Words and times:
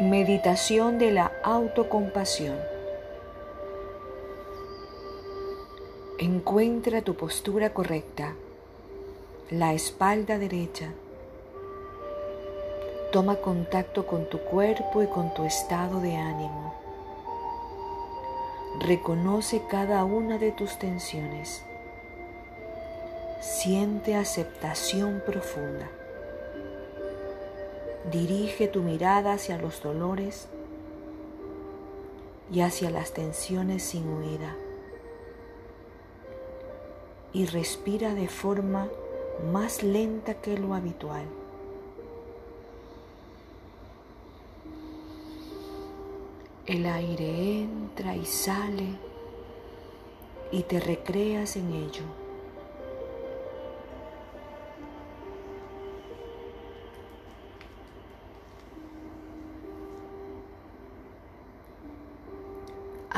Meditación 0.00 0.98
de 0.98 1.10
la 1.10 1.30
autocompasión. 1.42 2.56
Encuentra 6.18 7.02
tu 7.02 7.16
postura 7.16 7.74
correcta, 7.74 8.32
la 9.50 9.74
espalda 9.74 10.38
derecha. 10.38 10.94
Toma 13.12 13.36
contacto 13.36 14.06
con 14.06 14.24
tu 14.30 14.38
cuerpo 14.38 15.02
y 15.02 15.06
con 15.06 15.34
tu 15.34 15.44
estado 15.44 16.00
de 16.00 16.16
ánimo. 16.16 16.72
Reconoce 18.80 19.60
cada 19.68 20.02
una 20.04 20.38
de 20.38 20.52
tus 20.52 20.78
tensiones. 20.78 21.62
Siente 23.42 24.16
aceptación 24.16 25.22
profunda. 25.26 25.99
Dirige 28.08 28.66
tu 28.66 28.80
mirada 28.80 29.34
hacia 29.34 29.58
los 29.58 29.82
dolores 29.82 30.48
y 32.50 32.62
hacia 32.62 32.90
las 32.90 33.12
tensiones 33.12 33.82
sin 33.82 34.08
huida. 34.08 34.56
Y 37.32 37.46
respira 37.46 38.14
de 38.14 38.28
forma 38.28 38.88
más 39.52 39.82
lenta 39.82 40.34
que 40.34 40.56
lo 40.56 40.74
habitual. 40.74 41.26
El 46.66 46.86
aire 46.86 47.62
entra 47.62 48.16
y 48.16 48.24
sale 48.24 48.96
y 50.52 50.62
te 50.62 50.80
recreas 50.80 51.56
en 51.56 51.72
ello. 51.72 52.19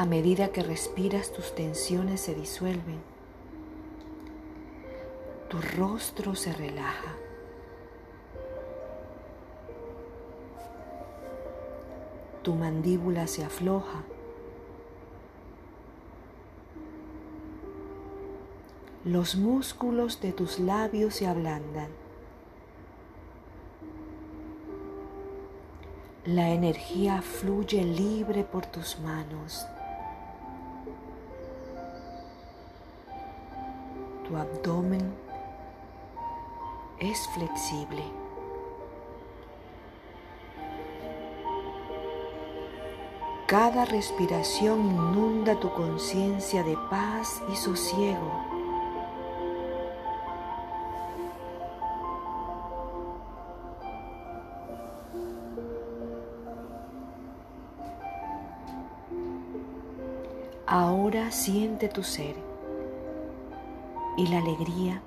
A 0.03 0.05
medida 0.05 0.48
que 0.48 0.64
respiras 0.64 1.31
tus 1.33 1.55
tensiones 1.55 2.20
se 2.20 2.34
disuelven. 2.34 3.00
Tu 5.48 5.61
rostro 5.77 6.34
se 6.34 6.53
relaja. 6.53 7.14
Tu 12.42 12.53
mandíbula 12.53 13.28
se 13.28 13.45
afloja. 13.45 14.03
Los 19.05 19.36
músculos 19.36 20.20
de 20.20 20.33
tus 20.33 20.58
labios 20.58 21.14
se 21.14 21.28
ablandan. 21.28 21.91
La 26.25 26.48
energía 26.50 27.23
fluye 27.23 27.84
libre 27.84 28.42
por 28.42 28.67
tus 28.67 28.98
manos. 28.98 29.64
Tu 34.33 34.38
abdomen 34.38 35.12
es 36.98 37.28
flexible. 37.34 38.02
Cada 43.47 43.84
respiración 43.84 44.86
inunda 44.86 45.61
tu 45.61 45.70
conciencia 45.74 46.62
de 46.62 46.78
paz 46.89 47.42
y 47.52 47.56
sosiego. 47.56 48.33
Ahora 60.67 61.30
siente 61.30 61.89
tu 61.89 62.02
ser 62.02 62.52
y 64.17 64.27
la 64.27 64.39
alegría 64.39 65.02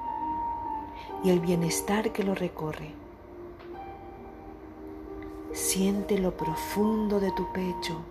y 1.24 1.30
el 1.30 1.40
bienestar 1.40 2.12
que 2.12 2.24
lo 2.24 2.36
recorre. 2.36 2.92
Siente 5.52 6.18
lo 6.18 6.36
profundo 6.36 7.20
de 7.20 7.32
tu 7.32 7.52
pecho 7.52 8.02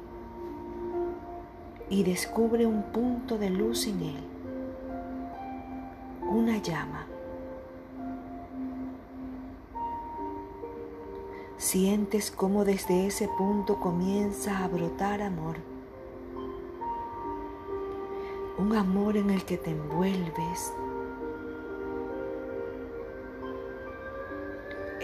y 1.90 2.02
descubre 2.02 2.66
un 2.66 2.82
punto 2.84 3.38
de 3.38 3.50
luz 3.50 3.86
en 3.86 4.00
él, 4.00 4.24
una 6.22 6.58
llama. 6.58 7.06
Sientes 11.56 12.30
cómo 12.30 12.64
desde 12.64 13.06
ese 13.06 13.28
punto 13.28 13.80
comienza 13.80 14.64
a 14.64 14.68
brotar 14.68 15.22
amor. 15.22 15.56
Un 18.58 18.76
amor 18.76 19.16
en 19.16 19.30
el 19.30 19.44
que 19.44 19.56
te 19.56 19.70
envuelves. 19.70 20.72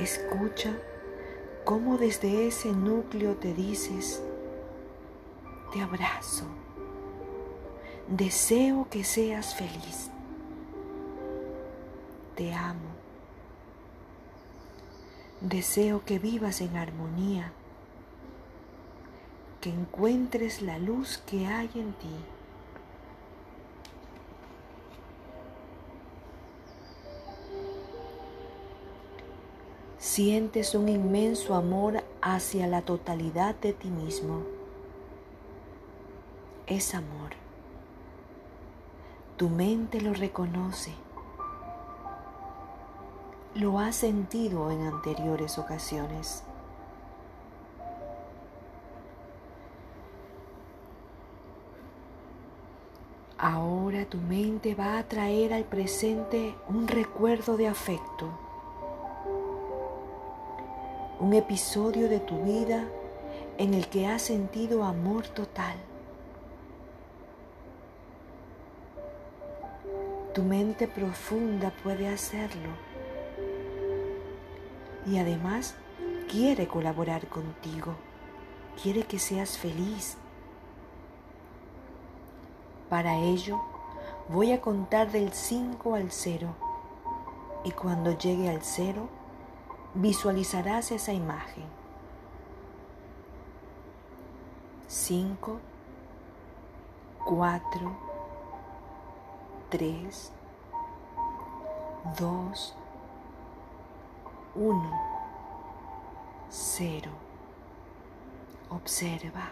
Escucha 0.00 0.78
cómo 1.66 1.98
desde 1.98 2.48
ese 2.48 2.72
núcleo 2.72 3.34
te 3.36 3.52
dices, 3.52 4.22
te 5.74 5.82
abrazo. 5.82 6.46
Deseo 8.08 8.88
que 8.88 9.04
seas 9.04 9.54
feliz. 9.54 10.10
Te 12.34 12.54
amo. 12.54 12.88
Deseo 15.42 16.02
que 16.06 16.18
vivas 16.18 16.62
en 16.62 16.78
armonía, 16.78 17.52
que 19.60 19.68
encuentres 19.68 20.62
la 20.62 20.78
luz 20.78 21.18
que 21.26 21.46
hay 21.46 21.70
en 21.74 21.92
ti. 21.92 22.16
Sientes 30.22 30.74
un 30.74 30.90
inmenso 30.90 31.54
amor 31.54 32.04
hacia 32.20 32.66
la 32.66 32.82
totalidad 32.82 33.54
de 33.54 33.72
ti 33.72 33.88
mismo. 33.88 34.42
Es 36.66 36.94
amor. 36.94 37.30
Tu 39.38 39.48
mente 39.48 39.98
lo 40.02 40.12
reconoce. 40.12 40.92
Lo 43.54 43.78
has 43.78 43.96
sentido 43.96 44.70
en 44.70 44.82
anteriores 44.82 45.56
ocasiones. 45.56 46.44
Ahora 53.38 54.04
tu 54.04 54.18
mente 54.18 54.74
va 54.74 54.98
a 54.98 55.08
traer 55.08 55.54
al 55.54 55.64
presente 55.64 56.54
un 56.68 56.88
recuerdo 56.88 57.56
de 57.56 57.68
afecto, 57.68 58.49
un 61.20 61.34
episodio 61.34 62.08
de 62.08 62.18
tu 62.18 62.42
vida 62.44 62.88
en 63.58 63.74
el 63.74 63.88
que 63.88 64.06
has 64.06 64.22
sentido 64.22 64.84
amor 64.84 65.28
total. 65.28 65.76
Tu 70.32 70.42
mente 70.42 70.88
profunda 70.88 71.72
puede 71.82 72.08
hacerlo 72.08 72.70
y 75.06 75.18
además 75.18 75.74
quiere 76.30 76.66
colaborar 76.66 77.26
contigo, 77.26 77.94
quiere 78.82 79.02
que 79.02 79.18
seas 79.18 79.58
feliz. 79.58 80.16
Para 82.88 83.18
ello 83.18 83.60
voy 84.30 84.52
a 84.52 84.62
contar 84.62 85.12
del 85.12 85.34
5 85.34 85.94
al 85.96 86.10
0 86.10 86.48
y 87.64 87.72
cuando 87.72 88.16
llegue 88.16 88.48
al 88.48 88.62
0 88.62 89.19
visualizarás 89.94 90.92
esa 90.92 91.12
imagen. 91.12 91.64
5, 94.86 95.58
4, 97.24 97.96
3, 99.70 100.32
2, 102.18 102.74
1, 104.54 104.90
0. 106.50 107.10
Observa, 108.70 109.50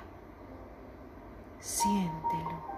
siéntelo. 1.61 2.78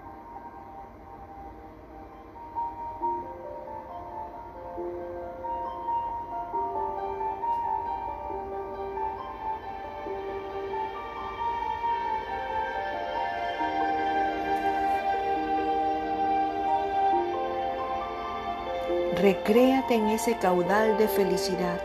Recréate 19.21 19.93
en 19.93 20.07
ese 20.07 20.35
caudal 20.39 20.97
de 20.97 21.07
felicidad. 21.07 21.79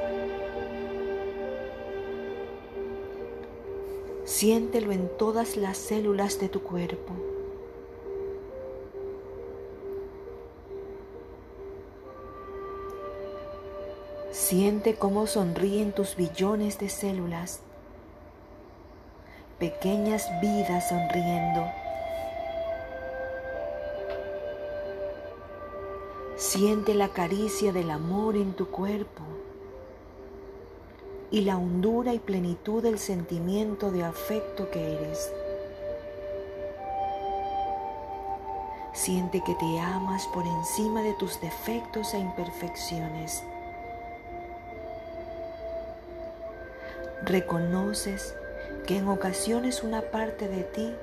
Siéntelo 4.24 4.90
en 4.90 5.10
todas 5.18 5.58
las 5.58 5.76
células 5.76 6.40
de 6.40 6.48
tu 6.48 6.62
cuerpo. 6.62 7.12
Siente 14.30 14.94
cómo 14.94 15.26
sonríen 15.26 15.92
tus 15.92 16.16
billones 16.16 16.78
de 16.78 16.88
células, 16.88 17.60
pequeñas 19.58 20.26
vidas 20.40 20.88
sonriendo. 20.88 21.66
Siente 26.48 26.94
la 26.94 27.08
caricia 27.08 27.72
del 27.72 27.90
amor 27.90 28.36
en 28.36 28.52
tu 28.52 28.68
cuerpo 28.68 29.24
y 31.32 31.40
la 31.40 31.58
hondura 31.58 32.14
y 32.14 32.20
plenitud 32.20 32.84
del 32.84 33.00
sentimiento 33.00 33.90
de 33.90 34.04
afecto 34.04 34.70
que 34.70 34.94
eres. 34.94 35.32
Siente 38.92 39.42
que 39.44 39.56
te 39.56 39.80
amas 39.80 40.28
por 40.28 40.46
encima 40.46 41.02
de 41.02 41.14
tus 41.14 41.40
defectos 41.40 42.14
e 42.14 42.20
imperfecciones. 42.20 43.42
Reconoces 47.24 48.36
que 48.86 48.98
en 48.98 49.08
ocasiones 49.08 49.82
una 49.82 50.00
parte 50.00 50.46
de 50.46 50.62
ti 50.62 50.94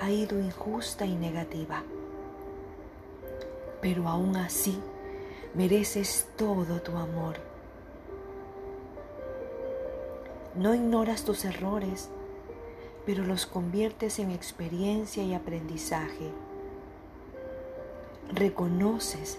ha 0.00 0.10
ido 0.10 0.40
injusta 0.40 1.06
y 1.06 1.14
negativa, 1.14 1.84
pero 3.82 4.08
aún 4.08 4.36
así 4.36 4.80
mereces 5.54 6.26
todo 6.38 6.80
tu 6.80 6.96
amor 6.96 7.52
no 10.54 10.74
ignoras 10.74 11.24
tus 11.24 11.46
errores, 11.46 12.10
pero 13.06 13.24
los 13.24 13.46
conviertes 13.46 14.18
en 14.18 14.30
experiencia 14.30 15.22
y 15.22 15.32
aprendizaje. 15.32 16.30
Reconoces 18.34 19.38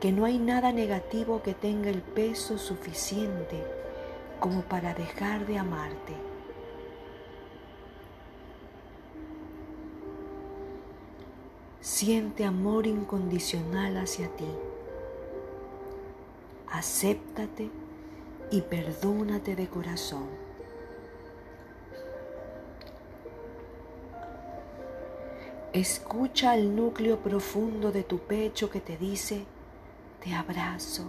que 0.00 0.12
no 0.12 0.24
hay 0.24 0.38
nada 0.38 0.72
negativo 0.72 1.42
que 1.42 1.52
tenga 1.52 1.90
el 1.90 2.00
peso 2.00 2.56
suficiente 2.56 3.62
como 4.38 4.62
para 4.62 4.94
dejar 4.94 5.46
de 5.46 5.58
amarte. 5.58 6.29
Siente 11.80 12.44
amor 12.44 12.86
incondicional 12.86 13.96
hacia 13.96 14.28
ti. 14.36 14.48
Acéptate 16.70 17.70
y 18.50 18.60
perdónate 18.60 19.56
de 19.56 19.66
corazón. 19.66 20.26
Escucha 25.72 26.54
el 26.54 26.76
núcleo 26.76 27.20
profundo 27.20 27.92
de 27.92 28.02
tu 28.02 28.18
pecho 28.18 28.68
que 28.68 28.80
te 28.80 28.98
dice, 28.98 29.46
te 30.22 30.34
abrazo, 30.34 31.04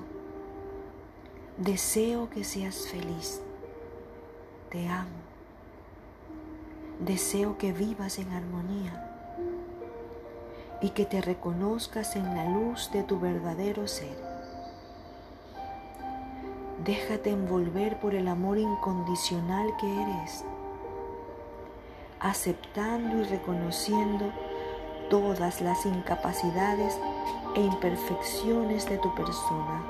deseo 1.58 2.30
que 2.30 2.44
seas 2.44 2.88
feliz, 2.88 3.42
te 4.70 4.88
amo, 4.88 5.10
deseo 7.00 7.58
que 7.58 7.74
vivas 7.74 8.20
en 8.20 8.32
armonía 8.32 9.11
y 10.82 10.90
que 10.90 11.06
te 11.06 11.22
reconozcas 11.22 12.16
en 12.16 12.36
la 12.36 12.46
luz 12.46 12.92
de 12.92 13.04
tu 13.04 13.20
verdadero 13.20 13.88
ser. 13.88 14.18
Déjate 16.84 17.30
envolver 17.30 18.00
por 18.00 18.16
el 18.16 18.28
amor 18.28 18.58
incondicional 18.58 19.68
que 19.80 20.02
eres, 20.02 20.44
aceptando 22.20 23.18
y 23.18 23.24
reconociendo 23.24 24.32
todas 25.12 25.62
las 25.62 25.86
incapacidades 25.86 26.98
e 27.56 27.62
imperfecciones 27.62 28.90
de 28.90 28.98
tu 28.98 29.14
persona. 29.14 29.84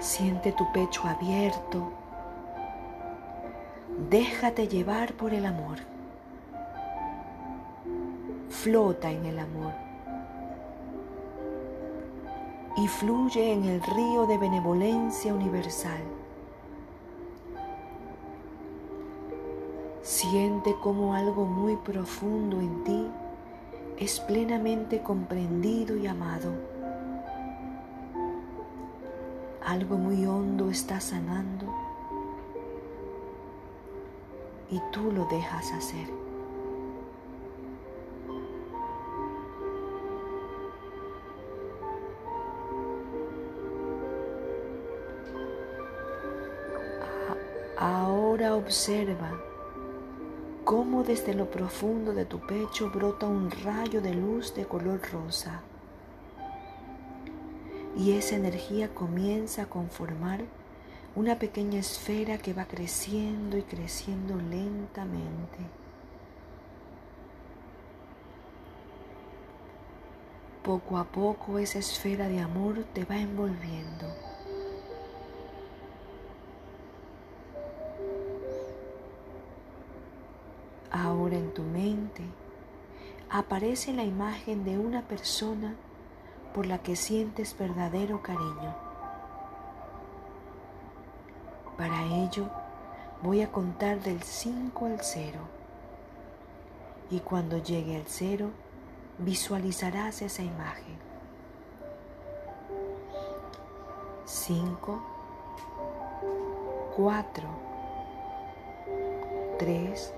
Siente 0.00 0.52
tu 0.52 0.70
pecho 0.72 1.08
abierto. 1.08 1.90
Déjate 4.10 4.68
llevar 4.68 5.14
por 5.14 5.32
el 5.32 5.46
amor. 5.46 5.78
Flota 8.62 9.12
en 9.12 9.24
el 9.24 9.38
amor 9.38 9.72
y 12.76 12.88
fluye 12.88 13.52
en 13.52 13.64
el 13.64 13.80
río 13.80 14.26
de 14.26 14.36
benevolencia 14.36 15.32
universal. 15.32 16.02
Siente 20.02 20.74
como 20.82 21.14
algo 21.14 21.44
muy 21.44 21.76
profundo 21.76 22.60
en 22.60 22.82
ti 22.82 23.06
es 23.96 24.18
plenamente 24.18 25.02
comprendido 25.02 25.96
y 25.96 26.08
amado. 26.08 26.50
Algo 29.64 29.96
muy 29.98 30.26
hondo 30.26 30.68
está 30.68 31.00
sanando 31.00 31.72
y 34.68 34.80
tú 34.90 35.12
lo 35.12 35.26
dejas 35.26 35.70
hacer. 35.70 36.27
Ahora 48.38 48.54
observa 48.54 49.32
cómo 50.62 51.02
desde 51.02 51.34
lo 51.34 51.50
profundo 51.50 52.14
de 52.14 52.24
tu 52.24 52.38
pecho 52.38 52.88
brota 52.88 53.26
un 53.26 53.50
rayo 53.50 54.00
de 54.00 54.14
luz 54.14 54.54
de 54.54 54.64
color 54.64 55.00
rosa. 55.10 55.60
Y 57.96 58.12
esa 58.12 58.36
energía 58.36 58.94
comienza 58.94 59.62
a 59.62 59.66
conformar 59.66 60.42
una 61.16 61.40
pequeña 61.40 61.80
esfera 61.80 62.38
que 62.38 62.54
va 62.54 62.66
creciendo 62.66 63.56
y 63.56 63.62
creciendo 63.62 64.36
lentamente. 64.36 65.58
Poco 70.62 70.96
a 70.96 71.04
poco 71.06 71.58
esa 71.58 71.80
esfera 71.80 72.28
de 72.28 72.38
amor 72.38 72.84
te 72.94 73.04
va 73.04 73.16
envolviendo. 73.16 74.27
Ahora 80.90 81.36
en 81.36 81.52
tu 81.52 81.62
mente 81.62 82.22
aparece 83.30 83.92
la 83.92 84.04
imagen 84.04 84.64
de 84.64 84.78
una 84.78 85.02
persona 85.02 85.74
por 86.54 86.66
la 86.66 86.78
que 86.78 86.96
sientes 86.96 87.56
verdadero 87.58 88.22
cariño. 88.22 88.74
Para 91.76 92.04
ello 92.04 92.48
voy 93.22 93.42
a 93.42 93.52
contar 93.52 94.00
del 94.00 94.22
5 94.22 94.86
al 94.86 95.00
0 95.00 95.38
y 97.10 97.20
cuando 97.20 97.58
llegue 97.58 97.96
al 97.96 98.06
0 98.06 98.50
visualizarás 99.18 100.22
esa 100.22 100.42
imagen. 100.42 100.98
5, 104.24 105.02
4, 106.96 107.48
3, 109.58 110.14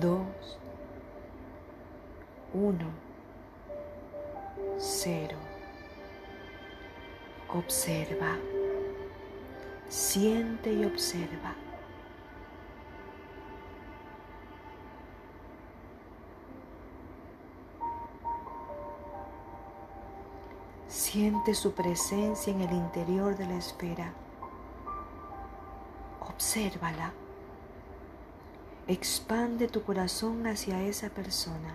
dos, 0.00 0.58
uno, 2.52 2.86
cero. 4.78 5.36
Observa, 7.48 8.36
siente 9.88 10.72
y 10.72 10.84
observa. 10.84 11.54
Siente 20.88 21.54
su 21.54 21.72
presencia 21.74 22.52
en 22.52 22.62
el 22.62 22.72
interior 22.72 23.36
de 23.36 23.46
la 23.46 23.56
esfera. 23.56 24.12
Obsérvala. 26.20 27.12
Expande 28.86 29.66
tu 29.66 29.82
corazón 29.82 30.46
hacia 30.46 30.82
esa 30.82 31.08
persona. 31.08 31.74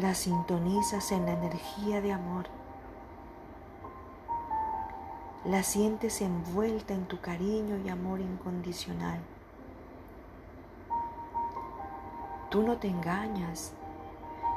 La 0.00 0.12
sintonizas 0.14 1.12
en 1.12 1.24
la 1.24 1.32
energía 1.34 2.00
de 2.00 2.12
amor. 2.12 2.46
La 5.44 5.62
sientes 5.62 6.20
envuelta 6.20 6.94
en 6.94 7.06
tu 7.06 7.20
cariño 7.20 7.76
y 7.76 7.88
amor 7.88 8.18
incondicional. 8.18 9.20
Tú 12.50 12.62
no 12.62 12.78
te 12.78 12.88
engañas 12.88 13.72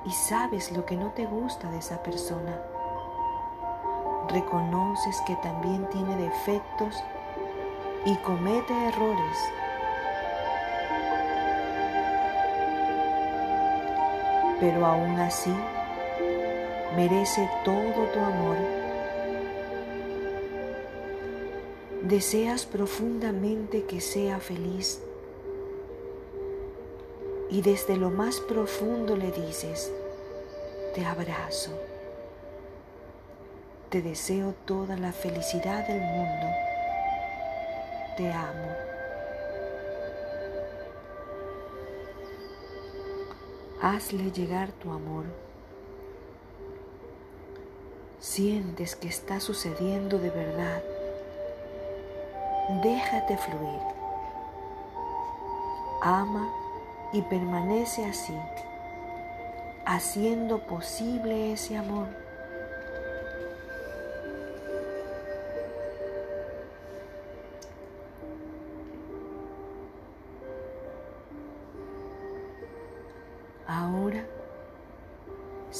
y 0.05 0.11
sabes 0.11 0.71
lo 0.71 0.87
que 0.87 0.97
no 0.97 1.11
te 1.11 1.27
gusta 1.27 1.69
de 1.69 1.77
esa 1.77 2.01
persona. 2.01 2.59
reconoces 4.29 5.21
que 5.27 5.35
también 5.35 5.87
tiene 5.91 6.15
defectos 6.15 7.03
y 8.05 8.15
comete 8.17 8.73
errores. 8.87 9.37
Pero 14.59 14.85
aún 14.85 15.19
así 15.19 15.53
merece 16.95 17.49
todo 17.63 18.05
tu 18.13 18.19
amor. 18.19 18.57
Deseas 22.03 22.65
profundamente 22.65 23.85
que 23.85 24.01
sea 24.01 24.39
feliz 24.39 25.01
y 27.49 27.61
desde 27.61 27.97
lo 27.97 28.09
más 28.09 28.39
profundo 28.39 29.15
le 29.15 29.31
dices, 29.31 29.91
te 30.95 31.05
abrazo, 31.05 31.71
te 33.89 34.01
deseo 34.01 34.55
toda 34.65 34.97
la 34.97 35.13
felicidad 35.13 35.87
del 35.87 36.01
mundo, 36.01 36.47
te 38.15 38.31
amo. 38.31 38.75
Hazle 43.81 44.31
llegar 44.31 44.71
tu 44.71 44.91
amor. 44.91 45.25
Sientes 48.19 48.95
que 48.95 49.07
está 49.07 49.39
sucediendo 49.39 50.17
de 50.19 50.29
verdad. 50.29 50.81
Déjate 52.81 53.37
fluir. 53.37 53.81
Ama 56.01 56.49
y 57.11 57.21
permanece 57.23 58.05
así, 58.05 58.35
haciendo 59.85 60.59
posible 60.59 61.53
ese 61.53 61.77
amor. 61.77 62.22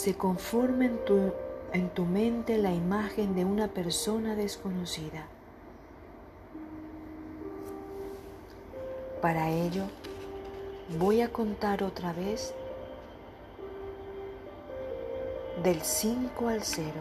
Se 0.03 0.15
conforma 0.15 0.86
en 0.86 1.05
tu, 1.05 1.31
en 1.72 1.89
tu 1.89 2.05
mente 2.05 2.57
la 2.57 2.74
imagen 2.74 3.36
de 3.36 3.45
una 3.45 3.67
persona 3.67 4.36
desconocida. 4.36 5.27
Para 9.22 9.50
ello, 9.50 9.86
Voy 11.00 11.22
a 11.22 11.31
contar 11.31 11.81
otra 11.81 12.12
vez 12.12 12.53
del 15.63 15.81
5 15.81 16.48
al 16.50 16.62
0. 16.62 16.91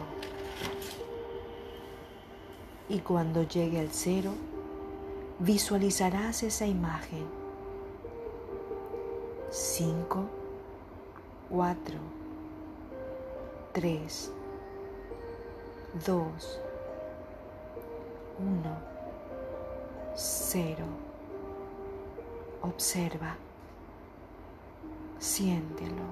Y 2.87 2.99
cuando 2.99 3.43
llegue 3.43 3.79
al 3.79 3.91
0, 3.91 4.31
visualizarás 5.39 6.43
esa 6.43 6.65
imagen. 6.65 7.25
5, 9.51 10.23
4, 11.49 11.95
3, 13.73 14.31
2, 16.05 16.59
1, 18.37 18.77
0. 20.15 20.85
Observa. 22.61 23.35
Siéntelo. 25.17 26.03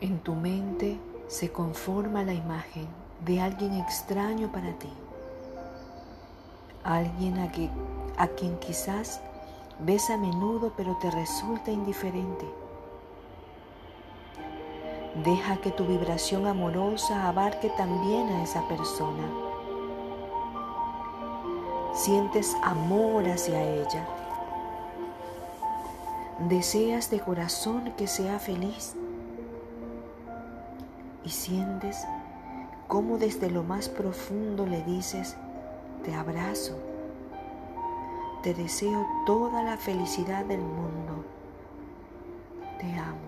En 0.00 0.18
tu 0.18 0.34
mente 0.34 0.98
se 1.28 1.52
conforma 1.52 2.24
la 2.24 2.34
imagen 2.34 2.88
de 3.24 3.40
alguien 3.40 3.74
extraño 3.74 4.50
para 4.50 4.72
ti, 4.76 4.92
alguien 6.82 7.38
a, 7.38 7.50
a 8.22 8.26
quien 8.28 8.58
quizás 8.58 9.20
ves 9.80 10.10
a 10.10 10.16
menudo 10.16 10.72
pero 10.76 10.96
te 10.96 11.10
resulta 11.10 11.70
indiferente. 11.70 12.46
Deja 15.24 15.56
que 15.56 15.70
tu 15.70 15.86
vibración 15.86 16.46
amorosa 16.46 17.28
abarque 17.28 17.70
también 17.70 18.28
a 18.28 18.42
esa 18.42 18.66
persona 18.68 19.46
sientes 21.96 22.54
amor 22.62 23.26
hacia 23.26 23.62
ella. 23.62 24.06
Deseas 26.48 27.10
de 27.10 27.20
corazón 27.20 27.94
que 27.96 28.06
sea 28.06 28.38
feliz 28.38 28.94
y 31.24 31.30
sientes 31.30 32.06
cómo 32.86 33.16
desde 33.16 33.50
lo 33.50 33.62
más 33.62 33.88
profundo 33.88 34.66
le 34.66 34.82
dices, 34.82 35.36
te 36.04 36.14
abrazo, 36.14 36.78
te 38.46 38.54
deseo 38.54 39.04
toda 39.26 39.64
la 39.64 39.76
felicidad 39.76 40.44
del 40.44 40.60
mundo, 40.60 41.24
te 42.78 42.92
amo. 42.92 43.26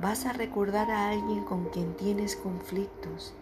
vas 0.00 0.26
a 0.26 0.32
recordar 0.32 0.90
a 0.90 1.10
alguien 1.10 1.44
con 1.44 1.66
quien 1.66 1.94
tienes 1.94 2.34
conflictos. 2.34 3.32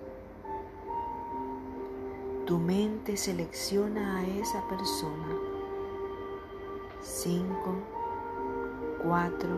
Tu 2.45 2.59
mente 2.59 3.17
selecciona 3.17 4.19
a 4.19 4.27
esa 4.27 4.61
persona. 4.69 5.35
5, 7.01 7.98
4, 9.09 9.49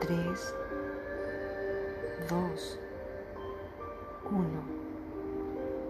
3, 0.00 0.54
2, 2.28 2.78
1, 4.30 4.62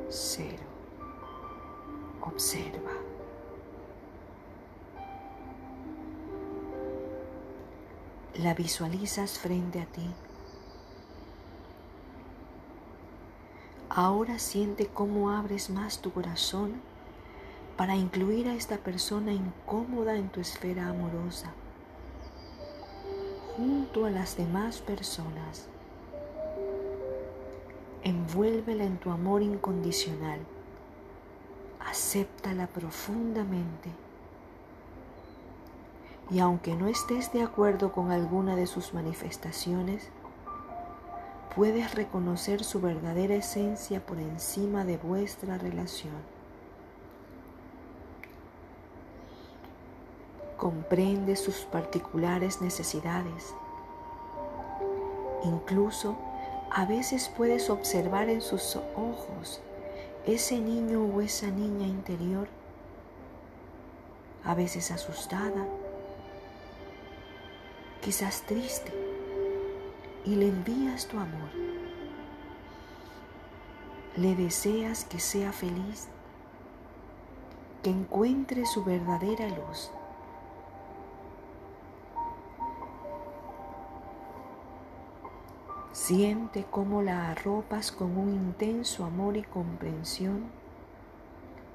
0. 0.08 0.56
Observa. 2.20 2.92
la 8.34 8.54
visualizas 8.54 9.36
frente 9.40 9.80
a 9.80 9.86
ti. 9.86 10.08
Ahora 13.88 14.38
siente 14.38 14.86
cómo 14.86 15.30
abres 15.32 15.68
más 15.70 16.00
tu 16.00 16.12
corazón 16.12 16.80
para 17.76 17.96
incluir 17.96 18.48
a 18.48 18.54
esta 18.54 18.76
persona 18.76 19.32
incómoda 19.32 20.14
en 20.14 20.28
tu 20.28 20.40
esfera 20.40 20.86
amorosa, 20.86 21.52
junto 23.58 24.06
a 24.06 24.10
las 24.10 24.36
demás 24.36 24.78
personas. 24.78 25.66
Envuélvela 28.04 28.84
en 28.84 28.96
tu 28.98 29.10
amor 29.10 29.42
incondicional. 29.42 30.38
Acéptala 31.80 32.68
profundamente 32.68 33.90
y 36.30 36.38
aunque 36.40 36.76
no 36.76 36.88
estés 36.88 37.32
de 37.32 37.42
acuerdo 37.42 37.92
con 37.92 38.12
alguna 38.12 38.54
de 38.54 38.66
sus 38.66 38.94
manifestaciones, 38.94 40.08
puedes 41.56 41.94
reconocer 41.94 42.62
su 42.62 42.80
verdadera 42.80 43.34
esencia 43.34 44.04
por 44.04 44.18
encima 44.18 44.84
de 44.84 44.98
vuestra 44.98 45.58
relación. 45.58 46.37
Comprende 50.58 51.36
sus 51.36 51.60
particulares 51.60 52.60
necesidades. 52.60 53.54
Incluso 55.44 56.16
a 56.70 56.84
veces 56.84 57.30
puedes 57.34 57.70
observar 57.70 58.28
en 58.28 58.42
sus 58.42 58.76
ojos 58.96 59.60
ese 60.26 60.58
niño 60.58 61.04
o 61.04 61.20
esa 61.20 61.46
niña 61.46 61.86
interior, 61.86 62.48
a 64.44 64.54
veces 64.54 64.90
asustada, 64.90 65.64
quizás 68.02 68.42
triste, 68.42 68.92
y 70.24 70.34
le 70.34 70.48
envías 70.48 71.06
tu 71.06 71.18
amor. 71.18 71.50
Le 74.16 74.34
deseas 74.34 75.04
que 75.04 75.20
sea 75.20 75.52
feliz, 75.52 76.08
que 77.82 77.90
encuentre 77.90 78.66
su 78.66 78.84
verdadera 78.84 79.48
luz. 79.48 79.92
Siente 85.98 86.64
cómo 86.70 87.02
la 87.02 87.32
arropas 87.32 87.90
con 87.90 88.16
un 88.16 88.32
intenso 88.32 89.04
amor 89.04 89.36
y 89.36 89.42
comprensión 89.42 90.44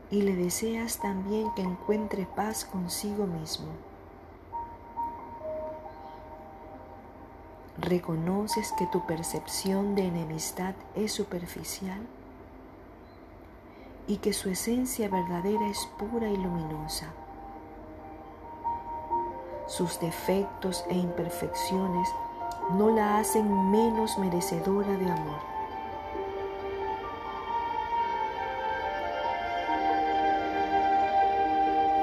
y 0.09 0.21
le 0.21 0.33
deseas 0.33 0.99
también 0.99 1.53
que 1.55 1.61
encuentre 1.61 2.25
paz 2.25 2.63
consigo 2.63 3.27
mismo. 3.27 3.67
¿Reconoces 7.77 8.71
que 8.71 8.87
tu 8.87 9.05
percepción 9.05 9.93
de 9.93 10.07
enemistad 10.07 10.73
es 10.95 11.11
superficial 11.11 11.99
y 14.07 14.17
que 14.17 14.31
su 14.31 14.49
esencia 14.49 15.09
verdadera 15.09 15.67
es 15.67 15.85
pura 15.99 16.29
y 16.29 16.37
luminosa? 16.37 17.11
Sus 19.67 19.99
defectos 19.99 20.85
e 20.89 20.95
imperfecciones 20.95 22.09
no 22.71 22.89
la 22.89 23.19
hacen 23.19 23.71
menos 23.71 24.17
merecedora 24.17 24.97
de 24.97 25.11
amor. 25.11 25.53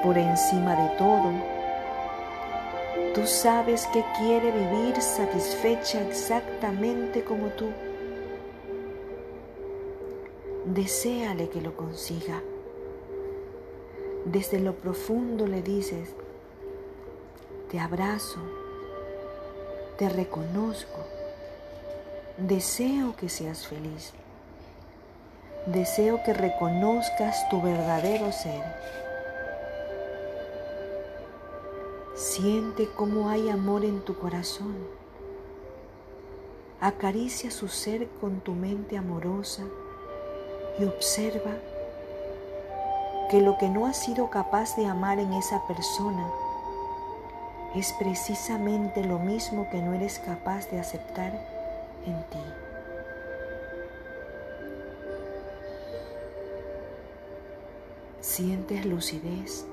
Por 0.03 0.17
encima 0.17 0.75
de 0.75 0.97
todo, 0.97 1.31
tú 3.13 3.27
sabes 3.27 3.85
que 3.87 4.03
quiere 4.17 4.51
vivir 4.51 5.01
satisfecha 5.01 6.01
exactamente 6.01 7.23
como 7.23 7.47
tú. 7.49 7.67
Deseale 10.65 11.49
que 11.49 11.61
lo 11.61 11.75
consiga. 11.75 12.41
Desde 14.25 14.59
lo 14.59 14.73
profundo 14.73 15.47
le 15.47 15.61
dices, 15.61 16.09
te 17.69 17.79
abrazo, 17.79 18.39
te 19.97 20.09
reconozco, 20.09 20.99
deseo 22.37 23.15
que 23.15 23.29
seas 23.29 23.67
feliz, 23.67 24.13
deseo 25.65 26.23
que 26.23 26.33
reconozcas 26.33 27.47
tu 27.49 27.61
verdadero 27.61 28.31
ser. 28.31 28.63
Siente 32.15 32.87
cómo 32.95 33.29
hay 33.29 33.49
amor 33.49 33.83
en 33.85 34.01
tu 34.01 34.17
corazón. 34.17 34.75
Acaricia 36.79 37.51
su 37.51 37.67
ser 37.67 38.07
con 38.19 38.41
tu 38.41 38.53
mente 38.53 38.97
amorosa 38.97 39.63
y 40.79 40.85
observa 40.85 41.51
que 43.29 43.41
lo 43.41 43.57
que 43.57 43.69
no 43.69 43.85
has 43.85 43.97
sido 43.97 44.29
capaz 44.29 44.75
de 44.75 44.85
amar 44.85 45.19
en 45.19 45.33
esa 45.33 45.65
persona 45.67 46.27
es 47.75 47.93
precisamente 47.93 49.03
lo 49.03 49.19
mismo 49.19 49.69
que 49.69 49.81
no 49.81 49.93
eres 49.93 50.19
capaz 50.19 50.69
de 50.69 50.79
aceptar 50.79 51.33
en 52.05 52.23
ti. 52.29 52.39
Sientes 58.19 58.85
lucidez 58.85 59.65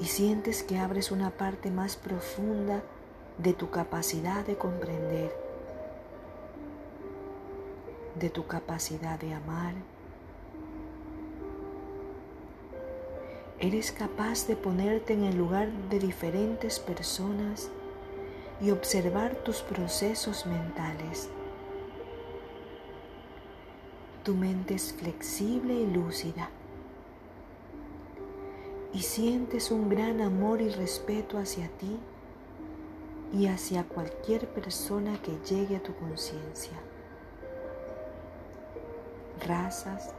y 0.00 0.06
sientes 0.06 0.62
que 0.62 0.78
abres 0.78 1.12
una 1.12 1.30
parte 1.30 1.70
más 1.70 1.96
profunda 1.96 2.82
de 3.38 3.52
tu 3.52 3.70
capacidad 3.70 4.44
de 4.44 4.56
comprender, 4.56 5.32
de 8.16 8.30
tu 8.30 8.46
capacidad 8.46 9.18
de 9.20 9.34
amar 9.34 9.74
Eres 13.64 13.92
capaz 13.92 14.46
de 14.46 14.56
ponerte 14.56 15.14
en 15.14 15.24
el 15.24 15.38
lugar 15.38 15.72
de 15.88 15.98
diferentes 15.98 16.78
personas 16.78 17.70
y 18.60 18.70
observar 18.70 19.36
tus 19.36 19.62
procesos 19.62 20.44
mentales. 20.44 21.30
Tu 24.22 24.34
mente 24.34 24.74
es 24.74 24.92
flexible 24.92 25.72
y 25.72 25.86
lúcida 25.86 26.50
y 28.92 29.00
sientes 29.00 29.70
un 29.70 29.88
gran 29.88 30.20
amor 30.20 30.60
y 30.60 30.68
respeto 30.68 31.38
hacia 31.38 31.68
ti 31.78 31.98
y 33.32 33.46
hacia 33.46 33.84
cualquier 33.84 34.46
persona 34.46 35.16
que 35.22 35.38
llegue 35.48 35.76
a 35.76 35.82
tu 35.82 35.94
conciencia. 35.94 36.76
Razas, 39.46 40.12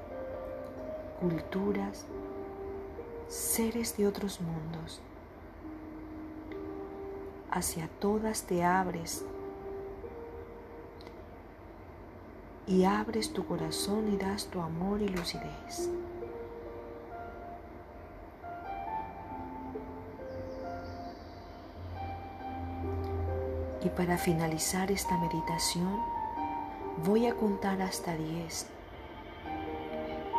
culturas, 1.19 2.07
seres 3.27 3.97
de 3.97 4.07
otros 4.07 4.41
mundos. 4.41 5.01
Hacia 7.51 7.87
todas 7.99 8.43
te 8.43 8.63
abres 8.63 9.23
y 12.67 12.83
abres 12.83 13.31
tu 13.31 13.45
corazón 13.45 14.11
y 14.13 14.17
das 14.17 14.45
tu 14.47 14.59
amor 14.61 15.01
y 15.01 15.07
lucidez. 15.07 15.89
Y 23.83 23.89
para 23.89 24.17
finalizar 24.17 24.91
esta 24.91 25.15
meditación, 25.17 25.99
voy 27.05 27.27
a 27.27 27.35
contar 27.35 27.81
hasta 27.83 28.15
10. 28.15 28.65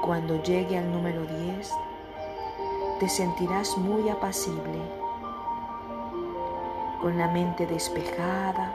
Cuando 0.04 0.42
llegue 0.42 0.76
al 0.76 0.90
número 0.90 1.24
10, 1.24 1.70
te 2.98 3.08
sentirás 3.08 3.76
muy 3.76 4.08
apacible, 4.08 4.80
con 7.00 7.18
la 7.18 7.28
mente 7.28 7.66
despejada 7.66 8.72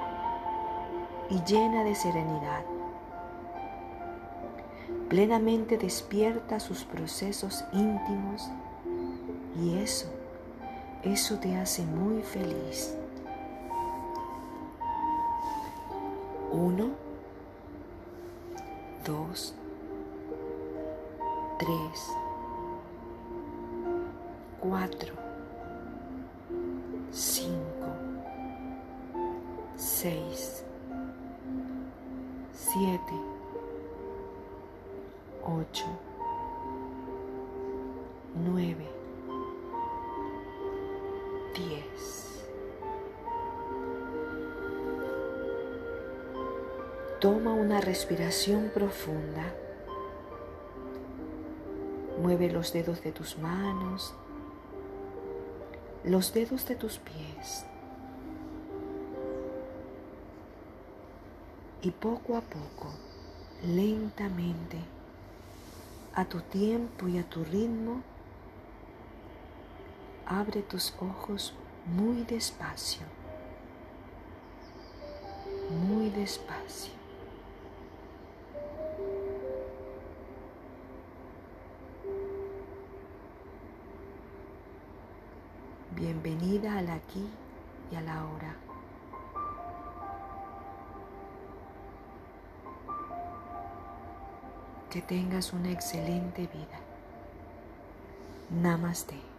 y 1.30 1.42
llena 1.44 1.84
de 1.84 1.96
serenidad. 1.96 2.64
Plenamente 5.10 5.78
despierta 5.78 6.60
sus 6.60 6.84
procesos 6.84 7.66
íntimos 7.74 8.50
y 9.60 9.78
eso, 9.80 10.08
eso 11.04 11.38
te 11.40 11.58
hace 11.58 11.84
muy 11.84 12.22
feliz. 12.22 12.96
Uno, 16.52 16.92
dos, 19.06 19.56
tres, 21.58 22.21
cuatro, 24.62 25.12
cinco, 27.12 27.88
seis, 29.76 30.64
siete, 32.54 33.14
ocho, 35.44 35.86
nueve, 38.36 38.88
diez. 41.56 42.46
Toma 47.20 47.54
una 47.54 47.82
respiración 47.82 48.70
profunda. 48.72 49.56
Mueve 52.22 52.52
los 52.52 52.72
dedos 52.74 53.02
de 53.02 53.12
tus 53.12 53.40
manos 53.40 54.14
los 56.04 56.34
dedos 56.34 56.68
de 56.68 56.76
tus 56.76 56.98
pies 56.98 57.66
y 61.84 61.92
poco 61.92 62.38
a 62.38 62.42
poco, 62.42 62.92
lentamente, 63.64 64.78
a 66.14 66.26
tu 66.26 66.42
tiempo 66.42 67.08
y 67.08 67.18
a 67.18 67.24
tu 67.24 67.44
ritmo, 67.44 68.02
abre 70.26 70.62
tus 70.62 70.94
ojos 71.00 71.54
muy 71.86 72.24
despacio, 72.24 73.06
muy 75.70 76.10
despacio. 76.10 77.01
Bienvenida 86.02 86.80
al 86.80 86.90
aquí 86.90 87.30
y 87.92 87.96
a 87.96 88.02
la 88.02 88.26
hora. 88.26 88.56
Que 94.90 95.04
tengas 95.04 95.54
una 95.54 95.70
excelente 95.70 96.48
vida. 96.48 96.80
Namaste. 98.50 99.31